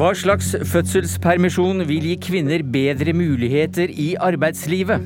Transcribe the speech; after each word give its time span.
Hva 0.00 0.14
slags 0.16 0.54
fødselspermisjon 0.64 1.82
vil 1.84 2.06
gi 2.08 2.14
kvinner 2.24 2.62
bedre 2.64 3.12
muligheter 3.12 3.90
i 3.92 4.14
arbeidslivet? 4.16 5.02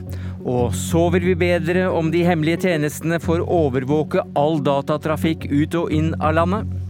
Og 0.47 0.77
sover 0.79 1.25
vi 1.25 1.35
bedre 1.35 1.89
om 1.91 2.13
de 2.15 2.21
hemmelige 2.23 2.69
tjenestene 2.69 3.19
får 3.19 3.43
overvåke 3.43 4.23
all 4.39 4.61
datatrafikk 4.63 5.49
ut 5.51 5.75
og 5.81 5.91
inn 5.99 6.13
av 6.21 6.37
landet? 6.39 6.84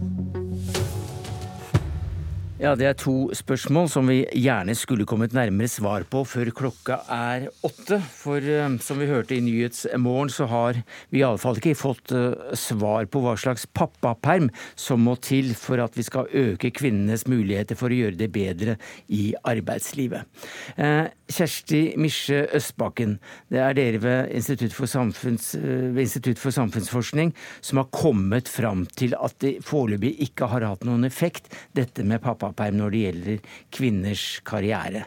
Ja, 2.65 2.71
Det 2.73 2.85
er 2.89 2.95
to 2.97 3.29
spørsmål 3.29 3.91
som 3.93 4.07
vi 4.09 4.23
gjerne 4.41 4.73
skulle 4.73 5.05
kommet 5.05 5.35
nærmere 5.37 5.69
svar 5.69 6.01
på 6.09 6.23
før 6.25 6.49
klokka 6.49 6.95
er 7.13 7.43
åtte. 7.61 7.99
For 8.09 8.41
uh, 8.41 8.79
som 8.81 8.97
vi 8.97 9.05
hørte 9.05 9.35
i 9.35 9.43
Nyhetsmorgen, 9.45 10.31
så 10.33 10.47
har 10.49 10.79
vi 11.13 11.21
iallfall 11.21 11.59
ikke 11.61 11.75
fått 11.77 12.09
uh, 12.17 12.33
svar 12.57 13.05
på 13.05 13.21
hva 13.21 13.35
slags 13.37 13.67
pappaperm 13.69 14.49
som 14.73 15.05
må 15.05 15.13
til 15.21 15.51
for 15.53 15.83
at 15.83 15.93
vi 15.93 16.07
skal 16.07 16.31
øke 16.33 16.71
kvinnenes 16.73 17.27
muligheter 17.29 17.77
for 17.77 17.93
å 17.93 17.99
gjøre 17.99 18.17
det 18.23 18.31
bedre 18.33 18.79
i 19.13 19.35
arbeidslivet. 19.45 20.25
Uh, 20.73 21.05
Kjersti 21.29 21.83
Misje 22.01 22.47
Østbakken, 22.57 23.19
det 23.53 23.61
er 23.61 23.77
dere 23.77 24.01
ved 24.01 24.33
Institutt 24.41 24.73
for, 24.73 24.89
Samfunns, 24.89 25.51
ved 25.57 26.01
Institutt 26.01 26.41
for 26.41 26.53
samfunnsforskning 26.53 27.35
som 27.61 27.81
har 27.83 27.93
kommet 27.93 28.49
fram 28.49 28.87
til 28.97 29.13
at 29.21 29.37
det 29.41 29.55
foreløpig 29.65 30.15
ikke 30.29 30.49
har 30.49 30.65
hatt 30.65 30.85
noen 30.85 31.05
effekt, 31.05 31.53
dette 31.77 32.05
med 32.05 32.25
pappa 32.25 32.54
pappaperm 32.55 32.79
når 32.79 32.91
det 32.91 33.03
gjelder 33.05 33.53
kvinners 33.75 34.25
karriere. 34.47 35.05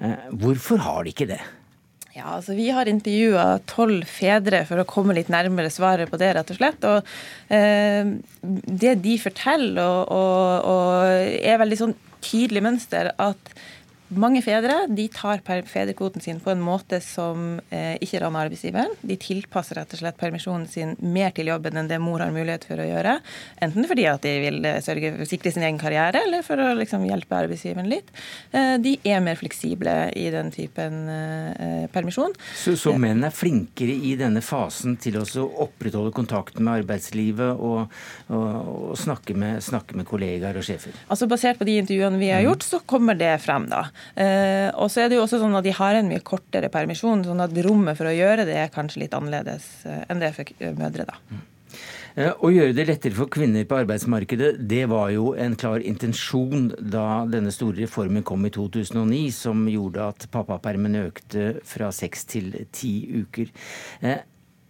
Eh, 0.00 0.32
hvorfor 0.32 0.78
har 0.78 1.04
de 1.04 1.12
ikke 1.12 1.28
det? 1.28 1.40
Ja, 2.16 2.36
altså 2.38 2.54
Vi 2.56 2.70
har 2.72 2.88
intervjua 2.88 3.58
tolv 3.68 4.06
fedre 4.08 4.64
for 4.64 4.80
å 4.80 4.88
komme 4.88 5.14
litt 5.14 5.28
nærmere 5.28 5.70
svaret 5.70 6.08
på 6.10 6.16
det. 6.16 6.34
rett 6.34 6.50
og 6.50 6.56
slett. 6.56 6.84
Og 6.84 7.04
eh, 7.52 8.16
Det 8.42 8.94
de 9.02 9.18
forteller, 9.18 9.82
og, 9.82 10.08
og, 10.08 10.64
og 10.64 11.42
er 11.42 11.60
veldig 11.60 11.80
sånn 11.82 11.96
tydelig 12.24 12.62
mønster, 12.64 13.12
at 13.18 13.52
mange 14.14 14.40
fedre 14.44 14.84
de 14.88 15.08
tar 15.10 15.40
fedrekvoten 15.42 16.22
sin 16.22 16.38
på 16.40 16.52
en 16.52 16.62
måte 16.62 17.00
som 17.02 17.58
eh, 17.74 17.96
ikke 18.02 18.20
rammer 18.22 18.46
arbeidsgiveren. 18.46 18.94
De 19.02 19.16
tilpasser 19.18 19.80
rett 19.80 19.94
og 19.96 20.00
slett 20.00 20.18
permisjonen 20.20 20.66
sin 20.70 20.94
mer 21.02 21.32
til 21.34 21.50
jobben 21.50 21.78
enn 21.80 21.90
det 21.90 21.98
mor 22.02 22.22
har 22.22 22.34
mulighet 22.34 22.66
for 22.68 22.82
å 22.82 22.86
gjøre. 22.86 23.16
Enten 23.64 23.88
fordi 23.90 24.06
at 24.10 24.22
de 24.22 24.34
vil 24.44 24.60
eh, 24.68 24.78
sørge 24.84 25.10
for 25.16 25.26
å 25.26 25.28
sikre 25.28 25.52
sin 25.54 25.66
egen 25.66 25.80
karriere, 25.80 26.22
eller 26.28 26.46
for 26.46 26.62
å 26.62 26.68
liksom, 26.78 27.06
hjelpe 27.10 27.38
arbeidsgiveren 27.40 27.90
litt. 27.90 28.12
Eh, 28.52 28.76
de 28.82 28.94
er 29.02 29.24
mer 29.24 29.40
fleksible 29.40 29.96
i 30.14 30.28
den 30.34 30.52
typen 30.54 31.10
eh, 31.10 31.88
permisjon. 31.92 32.36
Så, 32.54 32.76
så 32.78 32.94
menn 33.00 33.26
er 33.26 33.34
flinkere 33.34 33.96
i 34.06 34.14
denne 34.20 34.44
fasen 34.44 34.96
til 35.02 35.18
å 35.18 35.26
opprettholde 35.66 36.14
kontakten 36.14 36.66
med 36.66 36.84
arbeidslivet 36.84 37.58
og, 37.58 37.90
og, 38.30 38.46
og 38.92 38.94
snakke, 39.00 39.34
med, 39.34 39.58
snakke, 39.66 39.98
med, 39.98 40.06
kollegaer 40.06 40.62
og 40.62 40.66
sjefer? 40.66 40.94
Altså 41.10 41.26
Basert 41.26 41.58
på 41.58 41.66
de 41.66 41.80
intervjuene 41.82 42.20
vi 42.22 42.30
har 42.30 42.44
mm. 42.44 42.46
gjort, 42.46 42.66
så 42.70 42.82
kommer 42.86 43.18
det 43.18 43.34
frem. 43.42 43.66
da. 43.72 43.88
Eh, 44.14 44.68
og 44.74 44.90
så 44.92 45.04
er 45.04 45.10
det 45.10 45.18
jo 45.18 45.26
også 45.26 45.40
sånn 45.42 45.56
at 45.58 45.66
De 45.66 45.74
har 45.76 45.98
en 45.98 46.08
mye 46.08 46.24
kortere 46.24 46.70
permisjon, 46.72 47.24
sånn 47.26 47.42
at 47.44 47.54
rommet 47.66 47.98
for 47.98 48.08
å 48.08 48.14
gjøre 48.14 48.46
det 48.48 48.56
er 48.60 48.72
kanskje 48.72 49.04
litt 49.04 49.16
annerledes 49.16 49.68
eh, 49.88 50.04
enn 50.10 50.22
det 50.22 50.32
for 50.36 50.72
mødre. 50.78 51.08
da. 51.08 51.20
Mm. 51.30 51.44
Å 52.16 52.48
gjøre 52.48 52.72
det 52.72 52.86
lettere 52.88 53.12
for 53.12 53.28
kvinner 53.28 53.66
på 53.68 53.76
arbeidsmarkedet, 53.76 54.54
det 54.64 54.86
var 54.88 55.10
jo 55.12 55.34
en 55.36 55.52
klar 55.60 55.82
intensjon 55.84 56.70
da 56.80 57.26
denne 57.28 57.52
store 57.52 57.82
reformen 57.82 58.24
kom 58.24 58.46
i 58.48 58.52
2009, 58.54 59.18
som 59.36 59.66
gjorde 59.68 60.06
at 60.14 60.24
pappapermen 60.32 60.96
økte 61.02 61.58
fra 61.68 61.90
seks 61.92 62.24
til 62.32 62.54
ti 62.72 62.94
uker. 63.20 63.52
Eh, 64.00 64.24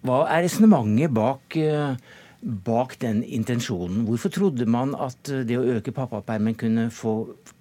hva 0.07 0.25
er 0.27 0.43
resonnementet 0.49 1.15
bak 1.15 1.55
bak 2.41 2.99
den 3.01 3.23
intensjonen. 3.25 4.05
Hvorfor 4.07 4.31
trodde 4.35 4.67
man 4.69 4.95
at 4.95 5.31
det 5.49 5.57
å 5.59 5.65
øke 5.77 5.95
pappapermen 5.95 6.55
kunne 6.59 6.89
få 6.95 7.15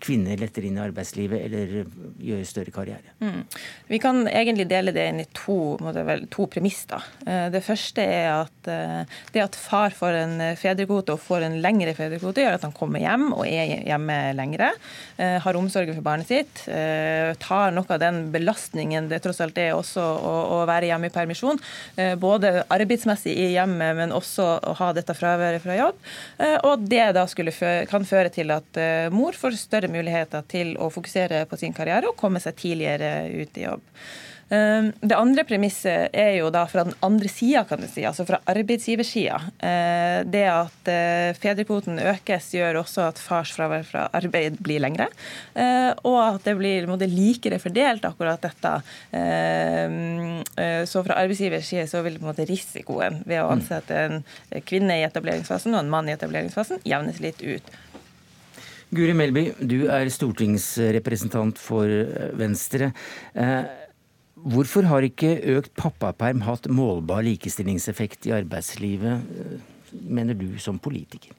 kvinner 0.04 0.38
lettere 0.40 0.68
inn 0.70 0.78
i 0.78 0.84
arbeidslivet 0.84 1.46
eller 1.48 1.76
gjøre 2.22 2.48
større 2.48 2.74
karriere? 2.76 3.16
Mm. 3.24 3.46
Vi 3.88 4.00
kan 4.04 4.26
egentlig 4.28 4.68
dele 4.70 4.94
det 4.96 5.06
inn 5.10 5.22
i 5.24 5.28
to, 5.36 5.78
to 6.34 6.48
premisser. 6.52 7.06
Eh, 7.26 7.48
det 7.54 7.64
første 7.66 8.04
er 8.04 8.30
at 8.34 8.70
eh, 8.72 9.18
det 9.34 9.46
at 9.46 9.58
far 9.58 9.96
får 9.96 10.20
en 10.20 10.36
fedrekvote 10.60 11.16
og 11.16 11.24
får 11.24 11.48
en 11.48 11.58
lengre 11.64 11.96
fedrekvote, 11.98 12.44
gjør 12.44 12.60
at 12.60 12.68
han 12.68 12.76
kommer 12.76 13.04
hjem 13.04 13.30
og 13.32 13.46
er 13.48 13.88
hjemme 13.88 14.20
lengre. 14.38 14.72
Eh, 15.18 15.38
har 15.42 15.60
omsorgen 15.60 15.96
for 15.98 16.06
barnet 16.06 16.30
sitt. 16.30 16.66
Tar 17.42 17.74
noe 17.76 17.90
av 17.92 18.02
den 18.02 18.30
belastningen 18.34 19.10
det 19.10 19.22
tross 19.24 19.42
alt 19.44 19.58
er 19.62 19.74
også 19.76 20.04
å 20.04 20.62
være 20.68 20.90
hjemme 20.90 21.10
i 21.10 21.14
permisjon. 21.14 21.60
Både 22.22 22.64
arbeidsmessig 22.74 23.34
i 23.34 23.50
hjemmet, 23.54 23.96
men 23.98 24.14
også 24.16 24.48
ha 24.80 24.92
dette 24.96 25.16
fraværet 25.18 25.64
fra 25.64 25.78
jobb. 25.78 26.04
Eh, 26.38 26.58
og 26.68 26.86
det 26.90 27.08
da 27.18 27.26
føre, 27.28 27.86
kan 27.90 28.06
føre 28.08 28.32
til 28.34 28.54
at 28.56 28.80
eh, 28.82 29.10
mor 29.14 29.38
får 29.38 29.58
større 29.60 29.92
muligheter 29.92 30.46
til 30.52 30.76
å 30.78 30.92
fokusere 30.94 31.46
på 31.50 31.60
sin 31.60 31.76
karriere 31.76 32.12
og 32.12 32.20
komme 32.20 32.42
seg 32.44 32.58
tidligere 32.60 33.30
ut 33.34 33.60
i 33.60 33.68
jobb. 33.68 33.84
Ehm, 34.54 34.92
det 35.02 35.18
andre 35.18 35.44
premisset 35.48 36.14
er 36.14 36.36
jo 36.38 36.52
da 36.54 36.66
fra 36.70 36.84
den 36.86 36.94
andre 37.06 37.30
sida, 37.32 37.64
kan 37.66 37.82
du 37.82 37.88
si, 37.90 38.04
altså 38.06 38.28
fra 38.28 38.40
arbeidsgiversida. 38.52 39.40
Eh, 39.58 40.20
det 40.30 40.44
at 40.52 40.92
eh, 40.92 41.38
fedrekvoten 41.40 41.98
økes, 42.14 42.52
gjør 42.54 42.82
også 42.84 43.08
at 43.08 43.22
fars 43.22 43.56
fravær 43.56 43.88
fra 43.88 44.06
arbeid 44.16 44.60
blir 44.64 44.84
lengre. 44.84 45.08
Eh, 45.58 45.92
og 46.06 46.20
at 46.22 46.46
det 46.46 46.58
blir 46.60 46.86
likere 47.10 47.60
fordelt, 47.62 48.06
akkurat 48.06 48.44
dette. 48.44 48.76
Ehm, 49.18 50.44
så 50.86 51.02
fra 51.06 51.18
arbeidsgivers 51.22 51.68
side 51.70 51.88
så 51.90 52.02
vil 52.06 52.20
på 52.20 52.26
en 52.26 52.30
måte 52.30 52.46
risikoen 52.48 53.22
ved 53.26 53.42
å 53.42 53.50
ansette 53.54 53.98
en 53.98 54.22
kvinne 54.66 55.00
i 55.00 55.06
etableringsfasen 55.06 55.74
og 55.74 55.82
en 55.82 55.92
mann 55.92 56.10
i 56.10 56.14
etableringsfasen 56.16 56.84
jevnes 56.88 57.20
litt 57.24 57.42
ut. 57.42 57.74
Guri 58.96 59.16
Melby, 59.18 59.48
du 59.60 59.88
er 59.92 60.10
stortingsrepresentant 60.14 61.60
for 61.60 61.90
Venstre. 62.38 62.92
Hvorfor 64.36 64.84
har 64.90 65.06
ikke 65.08 65.38
økt 65.56 65.72
pappaperm 65.80 66.44
hatt 66.44 66.68
målbar 66.68 67.24
likestillingseffekt 67.24 68.28
i 68.28 68.36
arbeidslivet, 68.36 69.24
eh, 69.24 69.96
mener 70.04 70.36
du 70.36 70.58
som 70.60 70.80
politiker? 70.80 71.32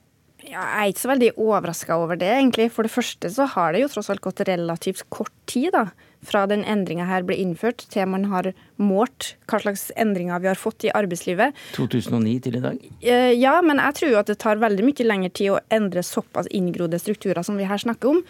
Ja, 0.47 0.62
jeg 0.62 0.81
er 0.81 0.91
ikke 0.93 1.03
så 1.03 1.11
veldig 1.11 1.31
overraska 1.43 1.97
over 1.99 2.17
det, 2.17 2.31
egentlig. 2.31 2.71
For 2.73 2.87
det 2.87 2.95
første 2.95 3.29
så 3.35 3.49
har 3.51 3.75
det 3.75 3.83
jo 3.83 3.91
tross 3.93 4.09
alt 4.12 4.23
gått 4.25 4.45
relativt 4.47 5.03
kort 5.11 5.35
tid 5.51 5.73
da, 5.75 5.89
fra 6.26 6.44
den 6.50 6.64
endringa 6.66 7.06
her 7.09 7.25
ble 7.26 7.38
innført, 7.41 7.87
til 7.92 8.09
man 8.10 8.26
har 8.32 8.50
målt 8.76 9.32
hva 9.48 9.60
slags 9.62 9.88
endringer 9.97 10.42
vi 10.42 10.50
har 10.50 10.59
fått 10.60 10.84
i 10.84 10.92
arbeidslivet. 10.92 11.56
2009 11.76 12.34
til 12.44 12.59
i 12.59 12.62
dag? 12.64 12.82
Eh, 13.00 13.32
ja, 13.38 13.54
men 13.64 13.81
jeg 13.81 13.98
tror 14.00 14.12
jo 14.12 14.20
at 14.20 14.31
det 14.31 14.38
tar 14.42 14.60
veldig 14.60 14.84
mye 14.84 15.06
lengre 15.06 15.32
tid 15.32 15.54
å 15.54 15.60
endre 15.72 16.04
såpass 16.04 16.50
inngrodde 16.54 17.00
strukturer 17.00 17.47
som 17.47 17.56
vi 17.56 17.69
her 17.69 17.81
snakker 17.81 18.12
om. 18.12 18.22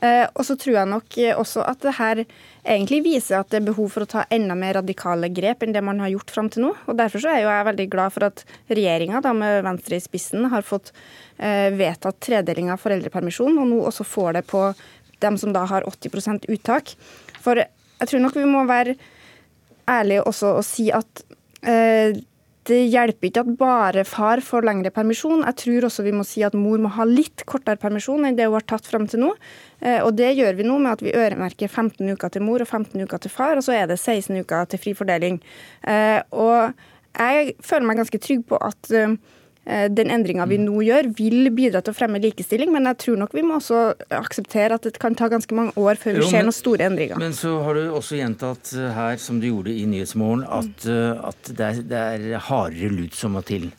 Eh, 0.00 0.24
og 0.32 0.46
så 0.48 0.56
tror 0.60 0.78
jeg 0.78 0.90
nok 0.94 1.18
også 1.36 1.64
at 1.68 1.82
det 1.84 1.96
her 1.98 2.22
egentlig 2.60 3.02
viser 3.04 3.40
at 3.40 3.50
det 3.52 3.60
er 3.60 3.68
behov 3.68 3.90
for 3.92 4.04
å 4.04 4.10
ta 4.10 4.24
enda 4.32 4.56
mer 4.58 4.78
radikale 4.80 5.28
grep 5.32 5.64
enn 5.64 5.74
det 5.76 5.84
man 5.84 6.00
har 6.00 6.12
gjort 6.14 6.32
fram 6.32 6.48
til 6.52 6.68
nå. 6.68 6.74
Og 6.86 6.96
Derfor 7.00 7.22
så 7.22 7.32
er 7.32 7.42
jo 7.42 7.52
jeg 7.52 7.68
veldig 7.70 7.88
glad 7.92 8.14
for 8.16 8.28
at 8.30 8.44
regjeringa 8.70 9.20
med 9.36 9.64
Venstre 9.66 9.98
i 9.98 10.04
spissen 10.04 10.48
har 10.52 10.64
fått 10.66 10.92
eh, 11.36 11.68
vedtatt 11.76 12.20
tredeling 12.24 12.70
av 12.72 12.80
foreldrepermisjon, 12.82 13.58
og 13.60 13.68
nå 13.68 13.82
også 13.88 14.06
får 14.06 14.38
det 14.38 14.46
på 14.50 14.70
dem 15.20 15.36
som 15.40 15.52
da 15.52 15.66
har 15.68 15.84
80% 15.88 16.48
uttak. 16.48 16.94
For 17.40 17.60
jeg 17.60 18.10
tror 18.10 18.24
nok 18.24 18.38
vi 18.38 18.48
må 18.48 18.64
være 18.68 18.96
ærlige 19.90 20.26
også 20.28 20.56
og 20.60 20.66
si 20.66 20.90
at 20.94 21.24
eh, 21.66 22.18
det 22.68 22.80
hjelper 22.92 23.30
ikke 23.30 23.42
at 23.42 23.52
bare 23.58 24.04
far 24.06 24.42
får 24.44 24.66
lengre 24.68 24.92
permisjon. 24.94 25.42
Jeg 25.46 25.56
tror 25.62 25.86
også 25.88 26.04
vi 26.04 26.12
må 26.14 26.24
si 26.28 26.44
at 26.46 26.56
mor 26.58 26.78
må 26.82 26.90
ha 26.92 27.06
litt 27.08 27.44
kortere 27.48 27.80
permisjon 27.80 28.26
enn 28.28 28.36
det 28.38 28.46
hun 28.46 28.58
har 28.58 28.66
tatt 28.68 28.86
fram 28.86 29.08
til 29.10 29.24
nå. 29.24 29.32
Eh, 29.80 29.98
og 30.04 30.12
det 30.18 30.34
gjør 30.38 30.58
vi 30.58 30.68
nå 30.68 30.76
med 30.82 30.92
at 30.92 31.04
vi 31.04 31.16
øremerker 31.16 31.70
15 31.70 32.12
uker 32.12 32.34
til 32.34 32.44
mor 32.46 32.62
og 32.62 32.68
15 32.68 33.00
uker 33.00 33.24
til 33.24 33.32
far, 33.32 33.56
og 33.56 33.66
så 33.66 33.74
er 33.78 33.90
det 33.90 33.98
16 33.98 34.44
uker 34.44 34.70
til 34.70 34.82
fri 34.82 34.94
fordeling. 34.98 35.40
Eh, 35.88 36.20
og 36.30 36.76
jeg 37.16 37.56
føler 37.64 37.88
meg 37.88 38.02
ganske 38.02 38.22
trygg 38.22 38.44
på 38.52 38.60
at 38.60 38.92
eh, 38.94 39.16
den 39.94 40.10
endringa 40.10 40.46
vi 40.50 40.58
nå 40.60 40.80
gjør, 40.82 41.10
vil 41.18 41.50
bidra 41.54 41.82
til 41.84 41.94
å 41.94 41.96
fremme 41.96 42.20
likestilling, 42.22 42.72
men 42.74 42.88
jeg 42.90 43.00
tror 43.04 43.20
nok 43.22 43.34
vi 43.36 43.44
må 43.46 43.58
også 43.60 43.82
akseptere 44.16 44.78
at 44.78 44.88
det 44.88 45.00
kan 45.02 45.16
ta 45.18 45.30
ganske 45.32 45.56
mange 45.56 45.74
år 45.78 46.00
før 46.00 46.18
vi 46.18 46.24
jo, 46.24 46.30
ser 46.32 46.46
noen 46.46 46.56
store 46.56 46.88
endringer. 46.90 47.20
Men 47.22 47.36
så 47.36 47.56
har 47.64 47.78
du 47.78 47.84
også 47.88 48.18
gjentatt 48.18 48.72
her, 48.96 49.20
som 49.22 49.38
du 49.42 49.50
gjorde 49.50 49.74
i 49.74 49.84
Nyhetsmorgen, 49.90 50.46
at, 50.46 50.88
at 51.30 51.52
det, 51.52 51.68
er, 51.68 51.84
det 51.92 52.00
er 52.00 52.48
hardere 52.50 52.90
lut 52.94 53.16
som 53.18 53.36
må 53.38 53.44
til. 53.46 53.70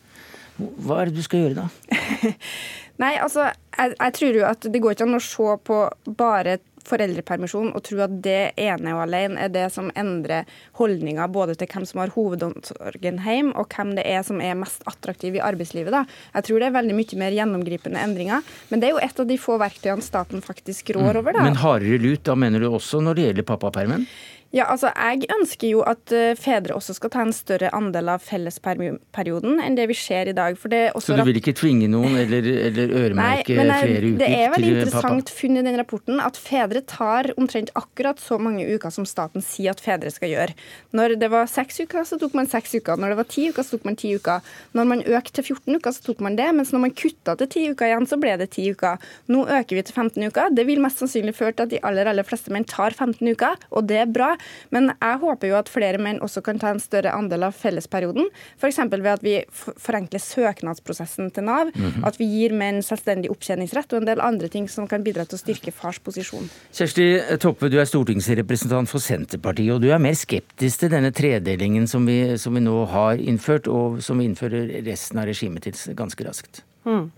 Hva 0.61 1.01
er 1.01 1.09
det 1.09 1.17
du 1.17 1.25
skal 1.25 1.45
gjøre 1.45 1.63
da? 1.63 1.97
Nei, 3.01 3.15
altså, 3.17 3.47
jeg, 3.49 3.95
jeg, 3.95 4.13
tror 4.17 4.37
jo 4.37 4.43
at 4.45 4.67
det 4.73 4.81
går 4.83 4.95
ikke 4.95 5.07
an 5.07 5.17
å 5.17 5.23
se 5.25 5.55
på 5.65 5.77
bare 6.19 6.59
foreldrepermisjon 6.87 7.71
og 7.75 7.83
tro 7.85 8.01
at 8.05 8.17
det 8.23 8.53
ene 8.59 8.95
og 8.95 9.03
alene 9.05 9.39
er 9.45 9.51
det 9.53 9.67
som 9.73 9.91
endrer 9.97 10.49
holdninga 10.79 11.27
både 11.31 11.55
til 11.59 11.69
hvem 11.71 11.87
som 11.87 12.01
har 12.03 12.13
hovedomsorgen 12.15 13.21
hjemme, 13.21 13.55
og 13.59 13.71
hvem 13.75 13.95
det 13.97 14.05
er 14.07 14.25
som 14.27 14.41
er 14.43 14.57
mest 14.59 14.83
attraktiv 14.89 15.37
i 15.37 15.43
arbeidslivet. 15.43 15.93
Da. 15.93 16.03
Jeg 16.35 16.47
tror 16.47 16.61
det 16.61 16.69
er 16.69 16.77
veldig 16.79 16.97
mye 16.97 17.21
mer 17.21 17.37
gjennomgripende 17.37 18.01
endringer. 18.01 18.51
Men 18.69 18.81
det 18.81 18.89
er 18.89 18.95
jo 18.95 19.05
et 19.05 19.23
av 19.23 19.29
de 19.29 19.39
få 19.41 19.57
verktøyene 19.61 20.05
staten 20.05 20.43
faktisk 20.45 20.93
rår 20.95 21.09
mm. 21.11 21.21
over. 21.21 21.37
Da. 21.37 21.47
Men 21.47 21.59
hardere 21.61 22.01
lut, 22.01 22.23
da 22.27 22.37
mener 22.39 22.63
du 22.63 22.69
også 22.71 23.01
når 23.03 23.17
det 23.17 23.27
gjelder 23.29 23.49
pappapermen? 23.53 24.07
Ja, 24.51 24.65
altså 24.67 24.89
Jeg 24.91 25.29
ønsker 25.31 25.69
jo 25.69 25.83
at 25.87 26.11
eh, 26.11 26.33
fedre 26.39 26.75
også 26.75 26.95
skal 26.97 27.11
ta 27.13 27.23
en 27.23 27.31
større 27.35 27.69
andel 27.75 28.09
av 28.11 28.23
fellesperioden 28.25 29.61
enn 29.63 29.77
det 29.77 29.85
vi 29.87 29.95
ser 29.95 30.27
i 30.27 30.35
dag. 30.35 30.57
Så 30.59 31.15
du 31.15 31.23
vil 31.23 31.39
ikke 31.39 31.53
tvinge 31.55 31.87
noen 31.91 32.17
eller, 32.19 32.47
eller 32.67 32.91
øremerke 32.99 33.55
Nei, 33.55 33.69
jeg, 33.71 33.85
flere 33.85 34.01
uker 34.01 34.03
til 34.03 34.17
pappa? 34.17 34.23
Det 34.23 34.29
er 34.35 34.53
veldig 34.55 34.73
interessant 34.75 35.31
funn 35.37 35.59
i 35.61 35.63
den 35.67 35.77
rapporten 35.79 36.19
at 36.23 36.39
fedre 36.39 36.83
tar 36.83 37.31
omtrent 37.39 37.71
akkurat 37.79 38.19
så 38.19 38.39
mange 38.43 38.65
uker 38.67 38.91
som 38.91 39.07
staten 39.07 39.45
sier 39.45 39.71
at 39.71 39.83
fedre 39.83 40.11
skal 40.11 40.33
gjøre. 40.33 40.57
Når 40.99 41.15
det 41.21 41.31
var 41.31 41.47
seks 41.51 41.79
uker, 41.85 42.03
så 42.07 42.19
tok 42.19 42.35
man 42.35 42.51
seks 42.51 42.75
uker. 42.75 42.99
Når 42.99 43.13
det 43.13 43.19
var 43.21 43.29
ti 43.31 43.47
uker, 43.47 43.63
så 43.63 43.77
tok 43.77 43.87
man 43.87 43.99
ti 44.03 44.11
uker. 44.19 44.51
Når 44.75 44.91
man 44.91 45.05
økte 45.07 45.37
til 45.39 45.47
14 45.55 45.79
uker, 45.79 45.95
så 45.95 46.05
tok 46.09 46.25
man 46.27 46.35
det. 46.39 46.49
Mens 46.59 46.75
når 46.75 46.85
man 46.89 46.95
kutta 46.97 47.37
til 47.39 47.51
ti 47.55 47.65
uker 47.71 47.87
igjen, 47.87 48.09
så 48.09 48.19
ble 48.19 48.35
det 48.41 48.51
ti 48.57 48.67
uker. 48.75 48.99
Nå 49.31 49.47
øker 49.47 49.79
vi 49.79 49.87
til 49.87 49.95
15 49.95 50.27
uker. 50.27 50.51
Det 50.59 50.67
vil 50.67 50.83
mest 50.83 50.99
sannsynlig 50.99 51.37
føre 51.39 51.55
til 51.55 51.69
at 51.69 51.71
de 51.71 51.81
aller, 51.87 52.11
aller 52.11 52.27
fleste 52.27 52.51
menn 52.51 52.67
tar 52.67 52.91
15 52.91 53.23
uker, 53.31 53.55
og 53.71 53.87
det 53.87 54.03
er 54.03 54.11
bra. 54.11 54.33
Men 54.71 54.91
jeg 54.93 55.21
håper 55.21 55.51
jo 55.51 55.57
at 55.59 55.71
flere 55.71 56.01
menn 56.01 56.21
også 56.23 56.43
kan 56.45 56.59
ta 56.61 56.71
en 56.73 56.81
større 56.83 57.13
andel 57.15 57.47
av 57.47 57.55
fellesperioden. 57.57 58.29
F.eks. 58.59 58.79
ved 58.91 59.11
at 59.13 59.23
vi 59.25 59.37
forenkler 59.51 60.21
søknadsprosessen 60.23 61.31
til 61.31 61.43
Nav. 61.43 61.71
Mm 61.75 61.91
-hmm. 61.91 62.07
At 62.07 62.19
vi 62.19 62.25
gir 62.25 62.53
menn 62.53 62.81
selvstendig 62.81 63.31
opptjeningsrett 63.31 63.93
og 63.93 64.01
en 64.01 64.07
del 64.07 64.21
andre 64.21 64.47
ting 64.47 64.69
som 64.69 64.87
kan 64.87 65.03
bidra 65.03 65.25
til 65.25 65.35
å 65.35 65.39
styrke 65.39 65.71
fars 65.71 65.99
posisjon. 65.99 66.49
Kjersti 66.73 67.37
Toppe, 67.39 67.69
du 67.69 67.79
er 67.79 67.85
stortingsrepresentant 67.85 68.89
for 68.89 68.99
Senterpartiet, 68.99 69.73
og 69.73 69.81
du 69.81 69.91
er 69.91 69.97
mer 69.97 70.13
skeptisk 70.13 70.79
til 70.79 70.89
denne 70.89 71.11
tredelingen 71.11 71.87
som 71.87 72.05
vi, 72.05 72.37
som 72.37 72.53
vi 72.53 72.59
nå 72.59 72.85
har 72.85 73.15
innført, 73.15 73.67
og 73.67 74.01
som 74.03 74.17
vi 74.17 74.25
innfører 74.25 74.83
resten 74.85 75.19
av 75.19 75.25
regimet 75.25 75.63
til 75.63 75.95
ganske 75.95 76.27
raskt. 76.27 76.63
Mm. 76.85 77.11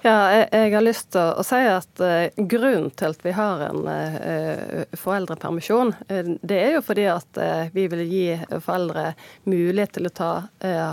Ja, 0.00 0.32
jeg, 0.32 0.46
jeg, 0.52 0.72
har 0.72 0.84
lyst 0.84 1.10
til 1.12 1.34
å 1.36 1.42
si 1.44 1.58
at 1.68 2.00
uh, 2.00 2.44
grunnen 2.48 2.88
til 2.96 3.12
at 3.12 3.24
vi 3.24 3.34
har 3.36 3.66
en 3.66 3.82
uh, 3.84 4.96
foreldrepermisjon, 4.96 5.92
uh, 6.08 6.30
det 6.40 6.56
er 6.56 6.76
jo 6.78 6.82
fordi 6.86 7.04
at 7.12 7.40
vi 7.74 7.84
vil 7.92 8.06
gi 8.08 8.24
foreldre 8.64 9.10
mulighet 9.44 9.98
til 9.98 10.08
å 10.08 10.14
ta, 10.14 10.30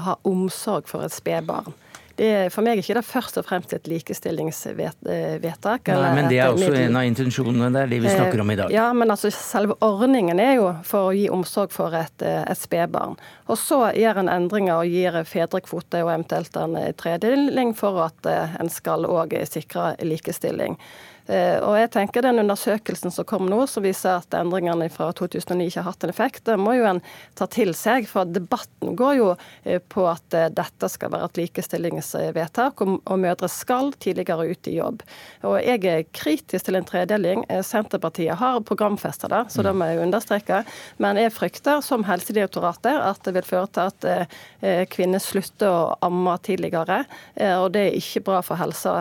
ha 0.04 0.18
omsorg 0.28 0.92
for 0.92 1.08
et 1.08 1.16
spedbarn. 1.16 1.72
Det 2.18 2.28
er 2.34 2.48
for 2.50 2.66
meg 2.66 2.80
ikke 2.82 2.96
det 2.98 3.04
først 3.06 3.36
og 3.38 3.46
fremst 3.46 3.76
et 3.78 3.86
likestillingsvedtak. 3.90 5.90
Nei, 5.94 6.14
men 6.18 6.30
det 6.32 6.40
er 6.42 6.50
også 6.50 6.72
en 6.74 6.98
av 6.98 7.06
intensjonene 7.06 7.70
der, 7.76 7.86
det 7.92 8.00
vi 8.02 8.10
snakker 8.10 8.42
om 8.42 8.54
i 8.54 8.58
dag. 8.58 8.74
Ja, 8.74 8.88
men 8.98 9.14
altså 9.14 9.30
selve 9.34 9.78
ordningen 9.86 10.42
er 10.42 10.56
jo 10.58 10.72
for 10.88 11.12
å 11.12 11.14
gi 11.14 11.28
omsorg 11.34 11.70
for 11.76 11.94
et, 11.98 12.18
et 12.26 12.58
spedbarn. 12.58 13.20
Og 13.46 13.60
så 13.62 13.92
gjør 13.94 14.24
en 14.24 14.32
endringer 14.34 14.80
og 14.80 14.90
gir 14.90 15.20
fedrekvote 15.30 16.02
og 16.02 16.10
eventuelt 16.16 16.58
en 16.58 16.74
tredeling 16.98 17.76
for 17.78 18.02
at 18.08 18.32
en 18.34 18.70
skal 18.74 19.06
òg 19.06 19.38
sikre 19.46 19.94
likestilling. 20.02 20.80
Eh, 21.28 21.58
og 21.60 21.76
jeg 21.76 21.92
tenker 21.92 22.24
Den 22.24 22.40
undersøkelsen 22.42 23.12
som 23.12 23.28
kom 23.28 23.48
nå, 23.52 23.60
som 23.68 23.84
viser 23.86 24.22
at 24.22 24.36
endringene 24.38 24.88
fra 24.92 25.10
2009 25.16 25.68
ikke 25.68 25.84
har 25.84 25.92
hatt 25.92 26.06
en 26.06 26.14
effekt, 26.14 26.44
det 26.48 26.56
må 26.60 26.78
jo 26.78 26.88
en 26.88 27.02
ta 27.38 27.48
til 27.52 27.74
seg. 27.78 28.08
For 28.10 28.28
debatten 28.28 28.96
går 29.00 29.18
jo 29.20 29.30
eh, 29.64 29.82
på 29.84 30.08
at 30.10 30.38
eh, 30.38 30.50
dette 30.54 30.90
skal 30.92 31.12
være 31.14 31.32
et 31.32 31.42
likestillingsvedtak, 31.44 32.84
og 32.84 33.20
mødre 33.20 33.50
skal 33.52 33.92
tidligere 34.00 34.48
ut 34.48 34.72
i 34.72 34.78
jobb. 34.78 35.04
Og 35.48 35.58
Jeg 35.68 35.84
er 35.90 36.06
kritisk 36.16 36.68
til 36.68 36.78
en 36.80 36.88
tredeling. 36.88 37.44
Senterpartiet 37.66 38.40
har 38.40 38.62
programfesta 38.66 39.28
det, 39.32 39.44
så 39.52 39.64
det 39.66 39.74
må 39.76 39.88
jeg 39.90 40.02
understreke. 40.06 40.62
Men 41.02 41.20
jeg 41.20 41.34
frykter, 41.36 41.82
som 41.84 42.06
Helsedirektoratet, 42.08 42.94
at 42.94 43.22
det 43.26 43.34
vil 43.36 43.48
føre 43.48 43.68
til 43.74 43.92
at 43.92 44.88
kvinner 44.92 45.22
slutter 45.22 45.70
å 45.70 45.98
amme 46.06 46.36
tidligere. 46.46 47.02
Og 47.60 47.70
det 47.76 47.84
er 47.88 47.98
ikke 48.00 48.24
bra 48.30 48.42
for 48.46 48.60
helsa 48.60 49.00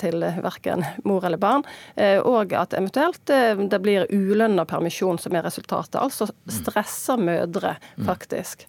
til 0.00 0.24
verken 0.44 0.84
mor 1.08 1.24
eller 1.26 1.40
barn 1.40 1.61
barn, 1.62 1.72
eh, 1.96 2.18
og 2.20 2.52
at 2.52 2.74
eventuelt 2.74 3.30
eh, 3.30 3.56
det 3.56 3.80
blir 3.82 4.06
ulønna 4.10 4.64
permisjon 4.64 5.18
som 5.18 5.34
er 5.36 5.42
resultatet. 5.42 6.00
Altså 6.00 6.28
stressa 6.48 7.16
mødre, 7.16 7.76
mm. 7.96 8.06
faktisk. 8.06 8.66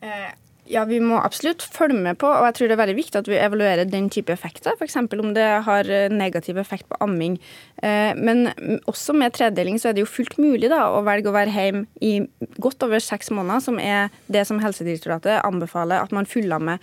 Eh, 0.00 0.32
ja, 0.70 0.84
vi 0.88 1.00
må 1.02 1.18
absolutt 1.20 1.64
følge 1.74 1.98
med 1.98 2.18
på, 2.22 2.28
og 2.28 2.46
jeg 2.48 2.56
tror 2.58 2.70
det 2.70 2.76
er 2.76 2.82
veldig 2.82 2.96
viktig 2.98 3.20
at 3.20 3.30
vi 3.30 3.40
evaluerer 3.40 3.88
den 3.88 4.08
type 4.12 4.32
effekter. 4.32 4.76
F.eks. 4.78 4.96
om 4.96 5.34
det 5.36 5.48
har 5.66 5.90
negativ 6.12 6.58
effekt 6.60 6.88
på 6.90 6.98
amming. 7.04 7.38
Eh, 7.82 8.12
men 8.16 8.48
også 8.90 9.16
med 9.16 9.34
tredeling 9.36 9.78
så 9.80 9.90
er 9.90 9.96
det 9.96 10.04
jo 10.04 10.10
fullt 10.10 10.38
mulig 10.40 10.70
da, 10.72 10.86
å 10.94 11.02
velge 11.06 11.30
å 11.30 11.36
være 11.36 11.54
hjemme 11.54 11.84
i 12.04 12.14
godt 12.62 12.86
over 12.86 13.02
seks 13.02 13.32
måneder, 13.34 13.64
som 13.64 13.80
er 13.82 14.12
det 14.32 14.46
som 14.48 14.60
Helsedirektoratet 14.62 15.42
anbefaler 15.44 16.02
at 16.02 16.14
man 16.14 16.28
fullammer. 16.28 16.64
med. 16.64 16.80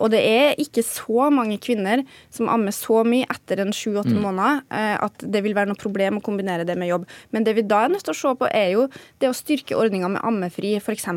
og 0.00 0.10
det 0.10 0.20
er 0.24 0.58
ikke 0.58 0.82
så 0.82 1.28
mange 1.30 1.58
kvinner 1.62 2.02
som 2.34 2.48
ammer 2.50 2.74
så 2.74 3.02
mye 3.06 3.26
etter 3.30 3.62
en 3.62 3.72
sju-åtte 3.74 4.14
mm. 4.14 4.20
måneder 4.24 4.60
eh, 4.74 4.94
at 5.04 5.24
det 5.34 5.42
vil 5.44 5.56
være 5.56 5.70
noe 5.70 5.80
problem 5.80 6.18
å 6.18 6.24
kombinere 6.24 6.66
det 6.68 6.76
med 6.78 6.90
jobb. 6.90 7.06
Men 7.34 7.46
det 7.46 7.54
vi 7.58 7.66
da 7.66 7.84
er 7.84 7.92
nødt 7.92 8.06
til 8.08 8.14
å 8.14 8.18
se 8.18 8.34
på, 8.40 8.48
er 8.50 8.72
jo 8.74 8.86
det 9.22 9.30
å 9.30 9.36
styrke 9.36 9.78
ordninga 9.78 10.10
med 10.14 10.24
ammefri, 10.26 10.74
f.eks. 10.80 11.08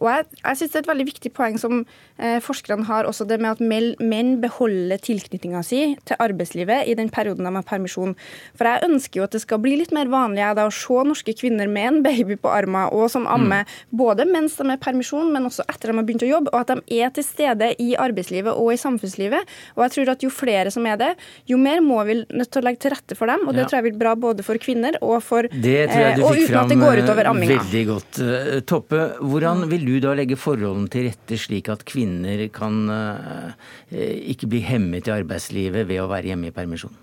Og 0.00 0.08
jeg, 0.10 0.28
jeg 0.42 0.60
syns 0.60 0.74
det 0.74 0.80
er 0.80 0.84
et 0.84 0.92
veldig 0.92 1.08
viktig 1.10 1.32
poeng 1.36 1.58
som 1.60 1.82
eh, 2.18 2.38
forskerne 2.42 2.86
har, 2.88 3.08
også 3.08 3.26
det 3.28 3.40
med 3.42 3.58
at 3.58 4.00
menn 4.00 4.32
beholder 4.42 5.00
tilknytninga 5.02 5.62
si 5.66 5.82
til 6.08 6.20
arbeidslivet 6.22 6.88
i 6.90 6.96
den 6.98 7.10
perioden 7.12 7.48
de 7.48 7.54
har 7.56 7.66
permisjon. 7.66 8.16
For 8.58 8.68
jeg 8.68 8.86
ønsker 8.88 9.20
jo 9.20 9.26
at 9.26 9.36
det 9.36 9.42
skal 9.44 9.60
bli 9.62 9.76
litt 9.80 9.94
mer 9.96 10.10
vanlig 10.12 10.46
da, 10.56 10.66
å 10.68 10.74
se 10.74 11.04
norske 11.06 11.34
kvinner 11.38 11.70
med 11.70 11.88
en 11.90 12.00
baby 12.06 12.38
på 12.40 12.50
armen 12.52 12.90
og 12.94 13.08
som 13.12 13.26
ammer, 13.30 13.66
mm. 13.66 13.98
både 14.00 14.26
mens 14.28 14.56
de 14.58 14.66
er 14.70 14.80
permisjon, 14.82 15.30
men 15.34 15.48
også 15.48 15.66
etter 15.68 15.90
de 15.90 15.98
har 15.98 16.06
begynt 16.06 16.26
å 16.26 16.30
jobbe, 16.30 16.52
og 16.54 16.64
at 16.64 16.74
de 16.74 17.00
er 17.00 17.14
til 17.14 17.26
stede 17.26 17.72
i 17.82 17.92
arbeidslivet 18.00 18.56
og 18.56 18.72
i 18.74 18.80
samfunnslivet. 18.80 19.56
Og 19.76 19.84
jeg 19.86 19.96
tror 19.96 20.12
at 20.14 20.24
jo 20.26 20.32
flere 20.34 20.72
som 20.74 20.86
er 20.88 20.98
det, 21.00 21.10
jo 21.50 21.58
mer 21.60 21.82
må 21.84 22.00
vi 22.08 22.20
nødt 22.22 22.50
til 22.52 22.62
å 22.62 22.66
legge 22.66 22.84
til 22.84 22.94
rette 22.94 23.16
for 23.18 23.30
dem, 23.30 23.46
og 23.46 23.56
det 23.56 23.64
ja. 23.64 23.70
tror 23.70 23.80
jeg 23.80 23.88
blir 23.90 24.00
bra 24.00 24.14
både 24.20 24.46
for 24.46 24.60
kvinner 24.60 24.98
og 25.00 25.18
for 25.24 25.48
Det 25.50 25.78
tror 25.90 26.04
jeg 26.04 26.18
du 26.18 26.24
eh, 26.24 26.40
fikk 26.40 26.52
fram 26.52 26.74
eh, 26.74 27.40
veldig 27.50 27.84
godt. 27.88 28.20
Toppe, 28.68 29.06
hvordan 29.20 29.64
vil 29.70 29.86
du 29.86 29.94
da 30.04 30.14
legge 30.18 30.38
forholdene 30.40 30.90
til 30.92 30.99
rette 31.06 31.38
slik 31.40 31.70
at 31.72 31.84
kvinner 31.88 32.46
kan 32.54 32.82
ikke 33.90 34.50
bli 34.50 34.64
hemmet 34.64 35.08
i 35.08 35.14
arbeidslivet 35.14 35.88
ved 35.88 36.02
å 36.02 36.10
være 36.10 36.32
hjemme 36.32 36.50
i 36.50 36.56
permisjon? 36.56 36.94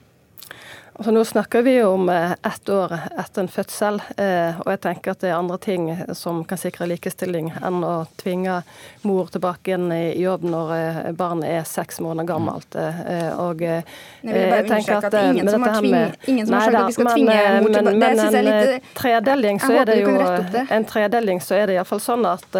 Altså, 0.97 1.11
nå 1.11 1.25
snakker 1.25 1.61
vi 1.61 1.83
om 1.83 2.09
eh, 2.09 2.31
ett 2.31 2.69
år 2.69 2.93
etter 3.17 3.41
en 3.41 3.47
fødsel, 3.47 3.99
eh, 4.17 4.57
og 4.63 4.71
jeg 4.71 4.79
tenker 4.81 5.13
at 5.13 5.21
det 5.21 5.29
er 5.29 5.35
andre 5.37 5.59
ting 5.61 5.91
som 6.17 6.39
kan 6.49 6.57
sikre 6.57 6.87
likestilling 6.89 7.51
enn 7.53 7.85
å 7.85 8.07
tvinge 8.17 8.55
mor 9.05 9.29
tilbake 9.29 9.75
inn 9.77 9.91
i 9.93 10.17
jobb 10.17 10.47
når 10.49 10.73
eh, 10.73 10.99
barnet 11.19 11.53
er 11.53 11.69
seks 11.69 12.01
måneder 12.01 12.31
gammelt. 12.31 12.79
Og 13.37 13.61
jeg, 13.61 13.85
tenker 14.25 14.97
at, 14.97 15.09
at 15.11 15.19
ingen 15.21 15.51
som 15.53 15.67
har, 15.67 15.77
tving, 15.77 16.15
ingen 16.33 16.49
som 16.49 16.57
har 16.57 16.65
sagt 16.65 16.79
at 16.81 16.89
vi 16.89 16.97
skal 16.97 17.11
tvinge 17.13 17.37
mor 17.61 17.77
tilbake. 17.77 17.93
Men, 17.93 17.99
men 18.01 18.23
en 18.25 18.93
tredeling 18.97 19.61
så 19.61 19.73
er 19.77 19.91
det 19.91 19.99
jo 20.01 20.15
en 20.79 20.89
tredeling 20.95 21.43
så 21.45 21.59
er 21.61 21.69
det 21.69 21.77
iallfall 21.77 22.01
sånn 22.01 22.25
at 22.25 22.57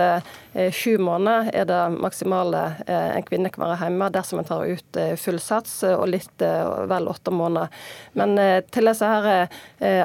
sju 0.74 0.98
måneder 1.02 1.50
er 1.54 1.66
det 1.70 1.82
maksimale 2.02 2.62
en 2.90 3.26
kvinne 3.26 3.50
kan 3.54 3.66
være 3.66 3.80
hjemme 3.84 4.08
dersom 4.14 4.42
en 4.42 4.48
tar 4.48 4.66
ut 4.66 5.02
full 5.22 5.38
sats, 5.42 5.80
og 5.90 6.08
litt 6.10 6.42
vel 6.42 7.10
åtte 7.12 7.34
måneder. 7.34 7.74
Men 8.18 8.27
til 8.74 8.90
disse 8.90 9.08
her 9.08 9.48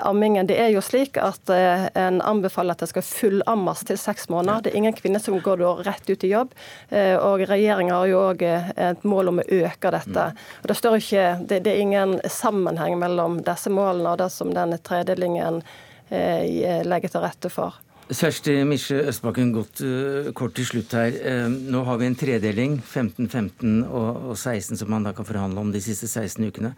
ammingen, 0.06 0.46
det 0.46 0.58
er 0.60 0.70
jo 0.74 0.82
slik 0.84 1.18
at 1.20 1.50
en 1.50 2.20
anbefaler 2.22 2.76
at 2.76 2.84
det 2.84 2.90
skal 2.92 3.04
fullammes 3.06 3.82
til 3.88 3.98
seks 3.98 4.28
måneder. 4.32 4.62
Det 4.62 4.72
er 4.72 4.80
ingen 4.82 4.96
kvinner 4.96 5.22
som 5.22 5.38
går 5.42 5.64
rett 5.86 6.08
ut 6.10 6.24
i 6.24 6.32
jobb. 6.32 6.54
Og 6.92 7.44
regjeringa 7.50 7.98
har 7.98 8.10
jo 8.10 8.24
òg 8.30 8.44
et 8.46 9.06
mål 9.08 9.32
om 9.32 9.42
å 9.42 9.46
øke 9.48 9.92
dette. 9.94 10.26
Og 10.62 10.68
det, 10.70 10.78
står 10.78 10.98
ikke, 11.00 11.28
det, 11.48 11.62
det 11.66 11.74
er 11.74 11.84
ingen 11.84 12.18
sammenheng 12.30 12.98
mellom 13.00 13.40
disse 13.46 13.72
målene 13.72 14.14
og 14.14 14.20
det 14.22 14.30
som 14.34 14.52
denne 14.54 14.78
tredelingen 14.84 15.62
legger 16.10 17.12
til 17.12 17.24
rette 17.24 17.52
for. 17.52 17.80
Kjersti 18.10 18.56
Misje 18.66 18.98
Østbakken, 19.08 19.52
godt 19.54 19.80
uh, 19.86 20.32
kort 20.36 20.56
til 20.58 20.66
slutt 20.66 20.94
her. 20.98 21.14
Uh, 21.22 21.46
nå 21.70 21.84
har 21.86 22.00
vi 22.00 22.08
en 22.10 22.16
tredeling, 22.18 22.74
15, 22.82 23.28
15 23.28 23.84
og, 23.86 24.08
og, 24.32 24.34
16, 24.36 24.80
som 24.80 24.90
man 24.90 25.06
da 25.06 25.14
kan 25.16 25.28
forhandle 25.28 25.62
om 25.62 25.70
de 25.72 25.80
siste 25.80 26.10
16 26.10 26.48
ukene. 26.50 26.74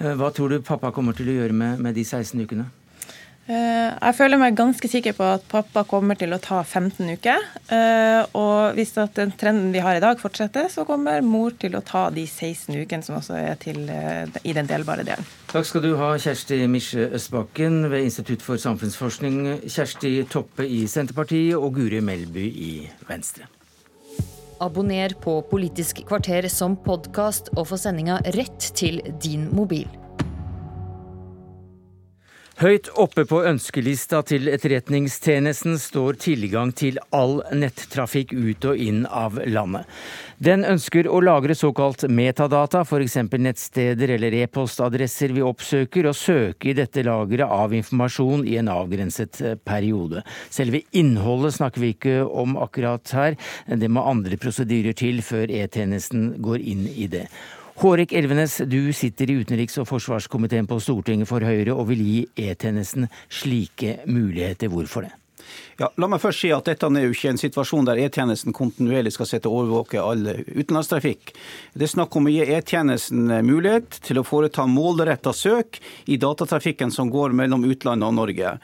Uh, 0.00 0.14
hva 0.18 0.32
tror 0.32 0.50
du 0.50 0.64
pappa 0.64 0.90
kommer 0.94 1.14
til 1.18 1.28
å 1.28 1.36
gjøre 1.42 1.76
med 1.76 1.92
de 1.94 2.06
16 2.06 2.40
ukene? 2.40 2.70
Eh, 3.52 3.88
jeg 3.98 4.16
føler 4.16 4.40
meg 4.40 4.56
ganske 4.56 4.88
sikker 4.88 5.16
på 5.16 5.26
at 5.34 5.44
pappa 5.50 5.82
kommer 5.88 6.16
til 6.16 6.32
å 6.32 6.40
ta 6.40 6.62
15 6.62 7.10
uker. 7.18 7.42
Eh, 7.74 8.20
og 8.38 8.78
hvis 8.78 8.94
den 8.96 9.34
trenden 9.38 9.72
vi 9.74 9.82
har 9.84 9.98
i 9.98 10.02
dag 10.02 10.20
fortsetter, 10.20 10.70
så 10.72 10.86
kommer 10.88 11.24
mor 11.26 11.52
til 11.60 11.76
å 11.76 11.82
ta 11.84 12.06
de 12.14 12.24
16 12.24 12.78
ukene 12.80 13.04
som 13.04 13.18
også 13.18 13.36
er 13.36 13.58
til, 13.60 13.82
eh, 13.90 14.24
i 14.44 14.56
den 14.56 14.70
delbare 14.70 15.04
delen. 15.04 15.26
Takk 15.52 15.68
skal 15.68 15.84
du 15.84 15.96
ha, 16.00 16.14
Kjersti 16.16 16.62
Misje 16.66 17.10
Østbakken 17.12 17.90
ved 17.90 18.06
Institutt 18.08 18.40
for 18.42 18.56
samfunnsforskning, 18.56 19.66
Kjersti 19.68 20.14
Toppe 20.30 20.64
i 20.64 20.86
Senterpartiet 20.86 21.58
og 21.58 21.74
Guri 21.76 22.00
Melby 22.00 22.46
i 22.48 22.72
Venstre. 23.08 23.50
Abonner 24.62 25.12
på 25.20 25.42
Politisk 25.50 26.06
kvarter 26.06 26.48
som 26.48 26.76
podkast 26.76 27.50
og 27.56 27.66
få 27.66 27.76
sendinga 27.76 28.22
rett 28.38 28.70
til 28.78 29.02
din 29.20 29.50
mobil. 29.52 29.90
Høyt 32.60 32.90
oppe 33.00 33.22
på 33.24 33.38
ønskelista 33.48 34.18
til 34.28 34.50
Etterretningstjenesten 34.52 35.78
står 35.80 36.18
tilgang 36.20 36.68
til 36.76 36.98
all 37.16 37.38
nettrafikk 37.56 38.34
ut 38.36 38.66
og 38.68 38.76
inn 38.76 39.06
av 39.08 39.38
landet. 39.48 39.88
Den 40.36 40.66
ønsker 40.68 41.08
å 41.08 41.22
lagre 41.24 41.56
såkalt 41.56 42.04
metadata, 42.12 42.82
f.eks. 42.84 43.16
nettsteder 43.32 44.12
eller 44.18 44.36
e-postadresser 44.42 45.32
vi 45.32 45.44
oppsøker, 45.46 46.10
og 46.10 46.18
søke 46.18 46.70
i 46.70 46.76
dette 46.76 47.06
lageret 47.06 47.48
av 47.48 47.72
informasjon 47.78 48.44
i 48.44 48.58
en 48.60 48.68
avgrenset 48.74 49.40
periode. 49.64 50.20
Selve 50.52 50.82
innholdet 50.92 51.56
snakker 51.56 51.80
vi 51.80 51.94
ikke 51.96 52.18
om 52.26 52.58
akkurat 52.60 53.16
her, 53.16 53.40
det 53.66 53.88
må 53.88 54.04
andre 54.04 54.36
prosedyrer 54.36 54.98
til 54.98 55.24
før 55.24 55.48
E-tjenesten 55.48 56.34
går 56.44 56.68
inn 56.74 56.84
i 56.92 57.08
det. 57.16 57.26
Hårek 57.82 58.12
Elvenes, 58.12 58.60
du 58.70 58.92
sitter 58.94 59.30
i 59.32 59.40
utenriks- 59.42 59.80
og 59.82 59.88
forsvarskomiteen 59.88 60.68
på 60.70 60.76
Stortinget 60.78 61.26
for 61.26 61.42
Høyre 61.42 61.74
og 61.74 61.88
vil 61.88 62.04
gi 62.06 62.20
E-tjenesten 62.38 63.08
slike 63.26 64.04
muligheter. 64.06 64.70
Hvorfor 64.70 65.02
det? 65.02 65.10
Ja, 65.80 65.88
la 65.98 66.06
meg 66.06 66.22
først 66.22 66.44
si 66.44 66.52
at 66.54 66.68
Dette 66.70 66.86
er 66.86 67.08
jo 67.08 67.10
ikke 67.10 67.32
en 67.32 67.42
situasjon 67.42 67.88
der 67.88 67.98
E-tjenesten 68.04 68.54
kontinuerlig 68.54 69.16
skal 69.16 69.26
sette 69.26 69.50
og 69.50 69.64
overvåke 69.64 69.98
all 69.98 70.30
utenlandstrafikk. 70.30 71.34
Det 71.74 71.88
er 71.88 71.94
snakk 71.96 72.14
om 72.14 72.30
å 72.30 72.36
gi 72.36 72.46
E-tjenesten 72.54 73.26
mulighet 73.48 73.98
til 74.06 74.22
å 74.22 74.26
foreta 74.30 74.68
målretta 74.70 75.34
søk 75.34 75.82
i 76.06 76.20
datatrafikken 76.22 76.94
som 76.94 77.10
går 77.10 77.34
mellom 77.34 77.66
utlandet 77.66 78.12
og 78.12 78.14
Norge. 78.20 78.60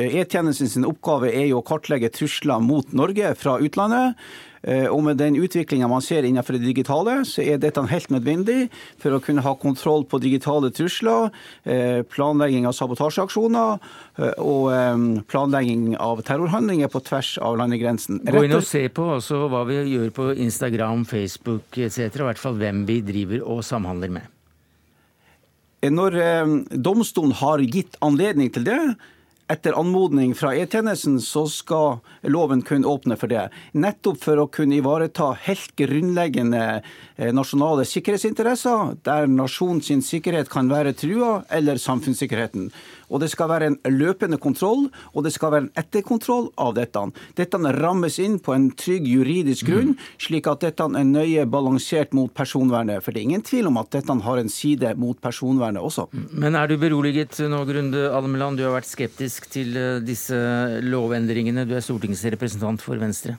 E-tjenesten 0.00 0.86
oppgave 0.88 1.32
er 1.32 1.50
jo 1.50 1.60
å 1.60 1.66
kartlegge 1.66 2.12
trusler 2.14 2.62
mot 2.64 2.94
Norge 2.96 3.34
fra 3.38 3.58
utlandet. 3.60 4.16
Eh, 4.62 4.86
og 4.92 5.00
med 5.06 5.16
den 5.16 5.38
utviklinga 5.40 5.88
man 5.88 6.02
ser 6.04 6.26
innenfor 6.28 6.58
det 6.58 6.66
digitale, 6.66 7.22
så 7.24 7.40
er 7.40 7.60
dette 7.60 7.80
helt 7.88 8.10
nødvendig 8.12 8.68
for 9.00 9.16
å 9.16 9.20
kunne 9.24 9.44
ha 9.44 9.54
kontroll 9.56 10.04
på 10.04 10.20
digitale 10.20 10.68
trusler, 10.76 11.30
eh, 11.64 12.02
planlegging 12.04 12.66
av 12.68 12.76
sabotasjeaksjoner 12.76 13.78
eh, 14.20 14.34
og 14.36 15.24
planlegging 15.30 15.94
av 15.96 16.20
terrorhandlinger 16.26 16.92
på 16.92 17.00
tvers 17.06 17.38
av 17.40 17.56
landegrensen. 17.60 18.20
Gå 18.28 18.44
inn 18.44 18.58
og 18.58 18.66
se 18.68 18.84
på 18.92 19.06
også 19.16 19.46
hva 19.48 19.64
vi 19.68 19.80
gjør 19.94 20.12
på 20.16 20.28
Instagram, 20.36 21.06
Facebook 21.08 21.78
etc., 21.78 22.10
i 22.20 22.28
hvert 22.28 22.42
fall 22.42 22.60
hvem 22.60 22.84
vi 22.88 23.00
driver 23.06 23.46
og 23.48 23.64
samhandler 23.64 24.12
med. 24.12 24.36
Når 25.80 26.12
domstolen 26.76 27.32
har 27.38 27.62
gitt 27.64 27.94
anledning 28.04 28.50
til 28.52 28.66
det, 28.66 28.80
etter 29.50 29.76
anmodning 29.78 30.34
fra 30.38 30.52
E-tjenesten 30.56 31.18
så 31.20 31.44
skal 31.50 31.98
loven 32.22 32.62
kun 32.62 32.86
åpne 32.86 33.16
for 33.18 33.30
det. 33.32 33.48
Nettopp 33.72 34.20
for 34.22 34.40
å 34.42 34.48
kunne 34.52 34.78
ivareta 34.78 35.32
helt 35.46 35.74
grunnleggende 35.78 36.62
eh, 36.80 37.32
nasjonale 37.34 37.86
sikkerhetsinteresser, 37.88 38.96
der 39.06 39.28
nasjonens 39.30 39.90
sikkerhet 40.06 40.50
kan 40.52 40.70
være 40.70 40.94
trua, 40.98 41.40
eller 41.50 41.80
samfunnssikkerheten. 41.82 42.70
Og 43.10 43.22
det 43.22 43.30
skal 43.32 43.50
være 43.50 43.70
en 43.72 43.78
løpende 43.90 44.38
kontroll, 44.38 44.86
og 45.12 45.26
det 45.26 45.34
skal 45.34 45.54
være 45.54 45.66
en 45.66 45.72
etterkontroll 45.82 46.50
av 46.60 46.76
dette. 46.78 47.02
Dette 47.38 47.58
rammes 47.80 48.18
inn 48.22 48.38
på 48.42 48.54
en 48.54 48.68
trygg 48.78 49.08
juridisk 49.10 49.66
grunn, 49.70 49.96
slik 50.22 50.46
at 50.50 50.62
dette 50.64 50.86
er 50.86 51.08
nøye 51.08 51.46
balansert 51.50 52.14
mot 52.16 52.32
personvernet. 52.34 53.02
For 53.02 53.12
det 53.12 53.22
er 53.22 53.28
ingen 53.32 53.46
tvil 53.46 53.70
om 53.70 53.80
at 53.82 53.90
dette 53.96 54.18
har 54.26 54.40
en 54.40 54.52
side 54.52 54.94
mot 55.00 55.18
personvernet 55.20 55.82
også. 55.82 56.06
Men 56.30 56.58
er 56.58 56.70
du 56.70 56.76
beroliget 56.80 57.40
nå, 57.50 57.64
Grunde 57.70 58.06
Almeland? 58.14 58.58
Du 58.60 58.66
har 58.66 58.76
vært 58.78 58.90
skeptisk 58.90 59.39
til 59.48 59.76
eh, 59.78 60.00
disse 60.04 60.36
lovendringene. 60.84 61.64
Du 61.68 61.74
er 61.76 61.84
stortingsrepresentant 61.84 62.82
for 62.84 63.00
Venstre. 63.00 63.38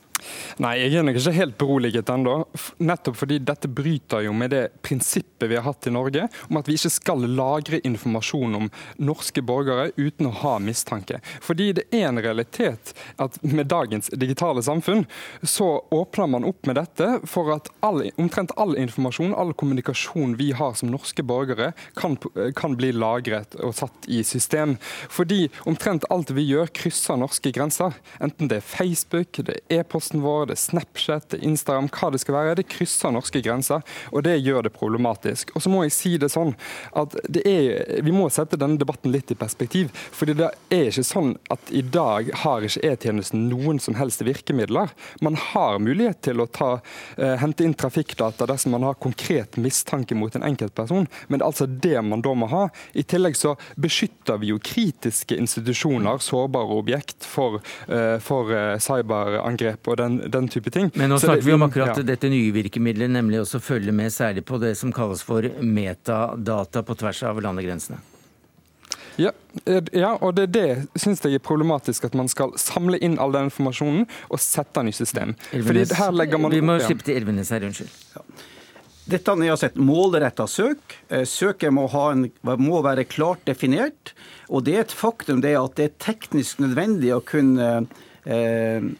Nei, 0.61 0.75
jeg 0.81 0.99
er 0.99 1.05
nok 1.05 1.19
ikke 1.19 1.33
helt 1.35 1.57
beroliget 1.59 2.09
ennå. 2.11 2.35
Nettopp 2.83 3.19
fordi 3.21 3.39
dette 3.43 3.69
bryter 3.71 4.25
jo 4.25 4.33
med 4.37 4.53
det 4.53 4.63
prinsippet 4.85 5.49
vi 5.49 5.57
har 5.57 5.65
hatt 5.65 5.87
i 5.87 5.93
Norge 5.93 6.27
om 6.47 6.59
at 6.59 6.69
vi 6.69 6.77
ikke 6.77 6.91
skal 6.93 7.25
lagre 7.25 7.81
informasjon 7.87 8.57
om 8.59 8.69
norske 9.01 9.43
borgere 9.45 9.89
uten 9.97 10.29
å 10.29 10.35
ha 10.41 10.55
mistanke. 10.63 11.19
Fordi 11.43 11.71
det 11.79 11.87
er 11.91 12.09
en 12.09 12.21
realitet 12.21 12.93
at 13.21 13.39
med 13.43 13.69
dagens 13.71 14.11
digitale 14.13 14.63
samfunn 14.65 15.05
så 15.41 15.69
åpner 15.91 16.29
man 16.35 16.47
opp 16.47 16.69
med 16.69 16.77
dette 16.79 17.09
for 17.29 17.53
at 17.55 17.71
all, 17.85 18.03
omtrent 18.21 18.53
all 18.61 18.75
informasjon, 18.77 19.35
all 19.37 19.53
kommunikasjon 19.57 20.37
vi 20.39 20.51
har 20.57 20.75
som 20.77 20.91
norske 20.91 21.23
borgere, 21.25 21.71
kan, 21.97 22.17
kan 22.57 22.77
bli 22.77 22.91
lagret 22.95 23.57
og 23.61 23.75
satt 23.77 24.07
i 24.11 24.21
system. 24.27 24.77
Fordi 25.09 25.47
omtrent 25.69 26.07
alt 26.13 26.31
vi 26.35 26.45
gjør, 26.49 26.71
krysser 26.75 27.19
norske 27.19 27.53
grenser. 27.55 27.95
Enten 28.23 28.51
det 28.51 28.61
er 28.61 28.67
Facebook, 28.67 29.41
det 29.45 29.57
er 29.57 29.81
e-post 29.81 30.10
e-posten 30.11 30.21
vår, 30.21 30.47
det 30.47 30.53
er 30.53 30.61
Snapchat, 30.61 31.29
det 31.31 31.39
er 31.39 31.47
Instagram, 31.47 31.89
hva 31.89 32.11
det 32.11 32.19
skal 32.21 32.35
være. 32.35 32.55
Det 32.55 32.67
krysser 32.69 33.11
norske 33.11 33.41
grenser, 33.41 33.81
og 34.11 34.23
det 34.23 34.41
gjør 34.41 34.63
det 34.63 34.73
problematisk. 34.73 35.51
Og 35.55 35.61
så 35.61 35.69
må 35.69 35.83
jeg 35.83 35.93
si 35.93 36.17
det 36.17 36.31
sånn 36.31 36.55
at 36.93 37.15
det 37.29 37.43
er, 37.45 38.01
vi 38.03 38.11
må 38.11 38.29
sette 38.29 38.57
denne 38.59 38.77
debatten 38.77 39.11
litt 39.11 39.31
i 39.31 39.35
perspektiv. 39.35 39.91
fordi 40.11 40.33
det 40.33 40.49
er 40.69 40.89
ikke 40.89 41.03
sånn 41.03 41.37
at 41.49 41.71
i 41.71 41.81
dag 41.81 42.31
har 42.43 42.61
ikke 42.61 42.81
E-tjenesten 42.91 43.47
noen 43.49 43.79
som 43.79 43.95
helst 43.95 44.21
virkemidler. 44.21 44.91
Man 45.21 45.35
har 45.35 45.79
mulighet 45.79 46.21
til 46.21 46.41
å 46.41 46.47
ta, 46.47 46.81
eh, 47.17 47.37
hente 47.37 47.63
inn 47.63 47.73
trafikkdata 47.73 48.45
dersom 48.47 48.71
man 48.71 48.83
har 48.83 48.95
konkret 48.95 49.57
mistanke 49.57 50.15
mot 50.15 50.35
en 50.35 50.43
enkeltperson, 50.43 51.07
men 51.27 51.39
det 51.39 51.45
er 51.45 51.47
altså 51.51 51.67
det 51.67 52.01
man 52.03 52.21
da 52.21 52.33
må 52.33 52.47
ha. 52.49 52.69
I 52.93 53.03
tillegg 53.03 53.35
så 53.35 53.55
beskytter 53.75 54.39
vi 54.41 54.51
jo 54.51 54.59
kritiske 54.59 55.37
institusjoner, 55.37 56.17
sårbare 56.17 56.79
objekt, 56.81 57.23
for, 57.23 57.61
eh, 57.87 58.17
for 58.19 58.51
uh, 58.51 58.77
cyberangrep 58.81 59.87
og 59.87 60.00
den, 60.01 60.19
den, 60.31 60.49
type 60.51 60.73
ting. 60.73 60.91
Men 60.95 61.13
nå 61.13 61.19
snakker 61.21 61.41
det, 61.41 61.47
vi 61.47 61.55
om 61.55 61.65
akkurat 61.67 61.97
ja. 62.01 62.05
dette 62.11 62.29
nye 62.31 62.51
virkemidlet, 62.55 63.11
nemlig 63.13 63.41
også 63.41 63.61
følge 63.63 63.93
med 63.95 64.13
særlig 64.13 64.45
på 64.47 64.59
det 64.61 64.75
som 64.79 64.93
kalles 64.95 65.23
for 65.25 65.47
metadata 65.61 66.83
på 66.85 66.97
tvers 66.99 67.23
av 67.29 67.41
landegrensene. 67.45 68.01
Ja, 69.19 69.31
ja, 69.91 70.13
og 70.23 70.37
det, 70.37 70.47
det 70.55 70.67
syns 70.99 71.19
jeg 71.25 71.35
er 71.37 71.43
problematisk 71.43 72.07
at 72.07 72.15
man 72.17 72.29
skal 72.31 72.53
samle 72.59 72.97
inn 73.03 73.19
all 73.21 73.33
den 73.35 73.49
informasjonen 73.49 74.07
og 74.31 74.39
sette 74.41 74.79
den 74.79 74.91
i 74.91 74.95
system. 74.95 75.35
Elvenes, 75.51 75.91
vi 75.91 76.63
må 76.63 76.79
slippe 76.81 77.05
til 77.05 77.19
Elvenes 77.19 77.51
her, 77.53 77.67
unnskyld. 77.67 77.91
Ja. 78.15 78.23
Dette 79.11 79.33
er 79.33 79.51
altså 79.51 79.67
et 79.67 79.79
målretta 79.81 80.45
søk. 80.47 80.95
Eh, 81.09 81.25
søket 81.27 81.73
må, 81.73 81.87
en, 82.11 82.27
må, 82.61 82.81
være 82.85 83.07
klart 83.09 83.43
definert. 83.49 84.13
Og 84.47 84.65
det 84.67 84.75
er 84.75 84.85
et 84.85 84.95
faktum 84.95 85.41
det 85.43 85.55
at 85.57 85.77
det 85.79 85.87
er 85.87 85.97
teknisk 86.05 86.61
nødvendig 86.63 87.11
å 87.15 87.23
kunne 87.25 87.71
eh, 88.23 88.91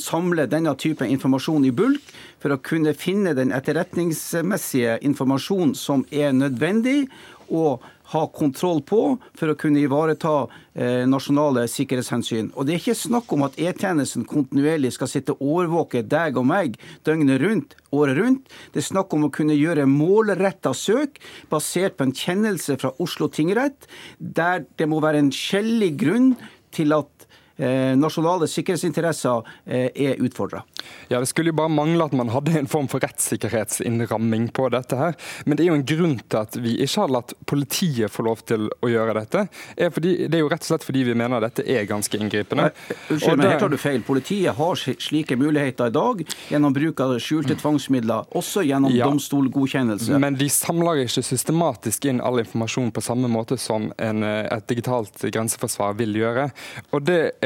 samle 0.00 0.46
denne 0.50 0.74
type 0.78 1.06
informasjon 1.06 1.66
i 1.68 1.74
bulk 1.74 2.14
for 2.42 2.54
å 2.54 2.60
kunne 2.62 2.94
finne 2.96 3.34
den 3.36 3.52
etterretningsmessige 3.56 4.98
informasjonen 5.06 5.74
som 5.78 6.04
er 6.12 6.34
nødvendig, 6.36 7.06
og 7.46 7.84
ha 8.12 8.22
kontroll 8.30 8.80
på 8.86 9.00
for 9.38 9.50
å 9.50 9.56
kunne 9.58 9.80
ivareta 9.82 10.34
eh, 10.74 11.02
nasjonale 11.10 11.66
sikkerhetshensyn. 11.70 12.52
Og 12.54 12.66
Det 12.66 12.74
er 12.74 12.82
ikke 12.82 12.98
snakk 12.98 13.32
om 13.34 13.46
at 13.46 13.58
E-tjenesten 13.58 14.26
kontinuerlig 14.28 14.92
skal 14.94 15.10
sitte 15.10 15.34
og 15.34 15.42
overvåke 15.56 16.04
deg 16.06 16.38
og 16.38 16.46
meg 16.46 16.78
døgnet 17.06 17.42
rundt, 17.42 17.74
året 17.90 18.18
rundt. 18.20 18.54
Det 18.74 18.82
er 18.82 18.88
snakk 18.92 19.14
om 19.16 19.26
å 19.26 19.32
kunne 19.34 19.58
gjøre 19.58 19.88
målretta 19.90 20.74
søk 20.76 21.18
basert 21.50 21.98
på 21.98 22.06
en 22.06 22.14
kjennelse 22.14 22.78
fra 22.82 22.94
Oslo 23.02 23.30
tingrett, 23.32 23.88
der 24.18 24.66
det 24.78 24.90
må 24.90 25.02
være 25.02 25.24
en 25.24 25.34
skjellig 25.34 25.96
grunn 25.98 26.34
til 26.76 26.94
at 26.94 27.25
nasjonale 27.58 28.48
sikkerhetsinteresser 28.50 29.46
eh, 29.64 29.88
er 29.94 30.20
utfordra. 30.20 30.62
Ja, 31.08 31.20
Det 31.20 31.26
skulle 31.26 31.50
jo 31.50 31.56
bare 31.56 31.72
mangle 31.72 32.04
at 32.04 32.12
man 32.12 32.28
hadde 32.28 32.52
en 32.58 32.68
form 32.68 32.88
for 32.88 33.00
rettssikkerhetsinnramming 33.00 34.48
på 34.54 34.68
dette. 34.68 34.96
her. 34.96 35.14
Men 35.46 35.56
det 35.56 35.64
er 35.64 35.70
jo 35.70 35.78
en 35.78 35.86
grunn 35.86 36.18
til 36.20 36.38
at 36.38 36.56
vi 36.60 36.76
ikke 36.84 37.00
har 37.00 37.14
latt 37.14 37.34
politiet 37.46 38.12
få 38.12 38.26
lov 38.26 38.42
til 38.46 38.68
å 38.84 38.90
gjøre 38.90 39.14
dette. 39.16 39.46
Er 39.76 39.90
fordi, 39.90 40.28
det 40.28 40.38
er 40.38 40.44
jo 40.44 40.50
rett 40.52 40.66
og 40.66 40.70
slett 40.70 40.84
fordi 40.84 41.04
vi 41.08 41.14
mener 41.16 41.40
dette 41.40 41.64
er 41.64 41.88
ganske 41.88 42.20
inngripende. 42.20 42.68
Unnskyld, 43.10 43.40
men 43.40 43.48
her 43.48 43.60
tar 43.62 43.72
du 43.72 43.78
feil. 43.80 44.04
Politiet 44.06 44.56
har 44.56 44.76
slike 44.76 45.38
muligheter 45.40 45.88
i 45.88 45.96
dag 45.96 46.22
gjennom 46.50 46.76
bruk 46.76 47.00
av 47.00 47.16
skjulte 47.22 47.56
tvangsmidler, 47.56 48.28
også 48.36 48.66
gjennom 48.66 48.92
ja, 48.94 49.08
domstolgodkjennelse. 49.08 50.20
Men 50.22 50.36
de 50.38 50.50
samler 50.52 51.06
ikke 51.06 51.24
systematisk 51.24 52.04
inn 52.10 52.20
all 52.20 52.44
informasjon 52.44 52.92
på 52.92 53.04
samme 53.04 53.30
måte 53.32 53.56
som 53.60 53.88
en, 53.96 54.22
eh, 54.22 54.44
et 54.52 54.68
digitalt 54.68 55.24
grenseforsvar 55.24 55.96
vil 55.96 56.20
gjøre. 56.20 56.50
Og 56.92 57.04
det 57.06 57.20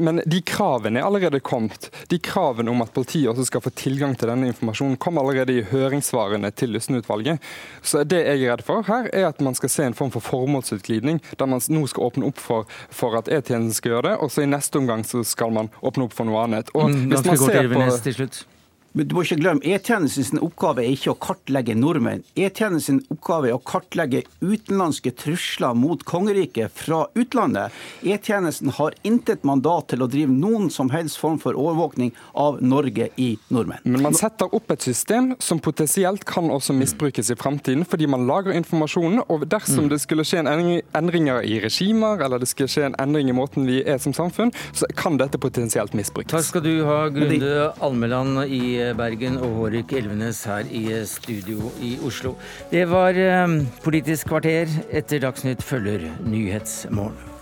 men 0.00 0.20
de 0.26 0.40
kravene 0.46 1.00
er 1.00 1.06
allerede 1.06 1.40
kommet. 1.44 1.90
De 2.10 2.18
kravene 2.18 2.72
om 2.72 2.82
at 2.84 2.92
politiet 2.94 3.30
også 3.32 3.46
skal 3.48 3.64
få 3.64 3.72
tilgang 3.78 4.16
til 4.18 4.30
denne 4.30 4.48
informasjonen, 4.52 4.96
kom 5.00 5.18
allerede 5.20 5.58
i 5.58 5.64
høringssvarene 5.70 6.50
til 6.56 6.74
Lysten-utvalget. 6.74 7.42
Så 7.82 8.04
det 8.08 8.22
jeg 8.24 8.44
er 8.44 8.54
redd 8.54 8.64
for 8.66 8.86
her, 8.88 9.10
er 9.12 9.28
at 9.30 9.42
man 9.44 9.56
skal 9.58 9.72
se 9.72 9.88
en 9.88 9.98
form 9.98 10.12
for 10.14 10.24
formålsutglidning, 10.24 11.20
der 11.38 11.50
man 11.50 11.62
nå 11.68 11.84
skal 11.90 12.08
åpne 12.08 12.30
opp 12.30 12.40
for, 12.42 12.70
for 12.90 13.18
at 13.18 13.28
E-tjenesten 13.28 13.78
skal 13.78 13.96
gjøre 13.96 14.08
det, 14.10 14.16
og 14.24 14.32
så 14.32 14.44
i 14.44 14.50
neste 14.50 14.80
omgang 14.80 15.04
så 15.06 15.24
skal 15.26 15.54
man 15.54 15.70
åpne 15.82 16.08
opp 16.08 16.16
for 16.16 16.28
noe 16.28 16.44
annet. 16.46 16.72
Og 16.74 16.90
mm, 16.90 17.06
hvis 17.12 17.24
man 17.28 17.40
ser 17.46 17.72
på... 17.72 18.53
Slutt. 18.94 19.08
du 19.08 19.14
må 19.16 19.24
ikke 19.24 19.40
glemme, 19.40 19.62
E-tjenestens 19.64 20.30
oppgave 20.38 20.84
er 20.84 20.92
ikke 20.94 21.12
å 21.14 21.18
kartlegge 21.18 21.74
nordmenn. 21.74 22.22
E-tjenestens 22.38 23.08
oppgave 23.10 23.50
er 23.50 23.56
å 23.56 23.62
kartlegge 23.62 24.22
utenlandske 24.40 25.10
trusler 25.18 25.74
mot 25.74 26.02
kongeriket 26.06 26.70
fra 26.74 27.04
utlandet. 27.18 27.74
E-tjenesten 28.02 28.70
har 28.76 28.94
intet 29.02 29.44
mandat 29.44 29.88
til 29.90 30.04
å 30.04 30.08
drive 30.10 30.30
noen 30.30 30.70
som 30.70 30.92
helst 30.94 31.18
form 31.18 31.40
for 31.42 31.58
overvåkning 31.58 32.12
av 32.38 32.60
Norge 32.62 33.08
i 33.16 33.32
nordmenn. 33.48 33.82
Men 33.84 34.04
man 34.06 34.14
setter 34.14 34.52
opp 34.54 34.70
et 34.70 34.86
system 34.86 35.34
som 35.42 35.58
potensielt 35.58 36.24
kan 36.28 36.50
også 36.54 36.76
misbrukes 36.76 37.32
i 37.32 37.38
fremtiden, 37.38 37.84
fordi 37.88 38.06
man 38.10 38.28
lager 38.30 38.54
informasjonen. 38.54 39.24
Og 39.26 39.46
dersom 39.50 39.88
mm. 39.88 39.92
det 39.94 40.00
skulle 40.04 40.26
skje 40.28 40.44
en 40.44 40.52
endringer 40.94 41.42
i 41.42 41.58
regimer, 41.64 42.22
eller 42.24 42.42
det 42.42 42.50
skulle 42.52 42.70
skje 42.70 42.88
en 42.90 42.98
endring 43.02 43.32
i 43.32 43.36
måten 43.36 43.66
vi 43.66 43.80
er 43.82 43.98
som 44.02 44.14
samfunn, 44.14 44.54
så 44.76 44.86
kan 44.94 45.18
dette 45.18 45.40
potensielt 45.40 45.96
misbrukes. 45.98 46.30
Takk 46.34 46.46
skal 46.46 46.64
du 46.66 46.74
ha, 46.86 47.00
Grunde 47.14 47.72
Almeland 47.82 48.44
i 48.46 48.83
Bergen 48.98 49.38
og 49.40 49.58
Hårek 49.58 49.94
Elvenes 49.96 50.44
her 50.48 50.68
i 50.70 50.86
studio 51.08 51.72
i 51.80 51.96
Oslo. 52.04 52.36
Det 52.70 52.84
var 52.90 53.16
eh, 53.18 53.60
Politisk 53.84 54.32
kvarter. 54.32 54.70
Etter 54.92 55.24
Dagsnytt 55.24 55.64
følger 55.64 56.10
Nyhetsmorgen. 56.26 57.33